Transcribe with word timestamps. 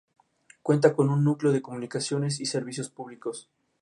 Cuenta 0.63 0.95
con 0.95 1.11
un 1.11 1.23
núcleo 1.23 1.51
de 1.51 1.61
comunicaciones 1.61 2.39
y 2.39 2.47
servicios 2.47 2.89
públicos. 2.89 3.51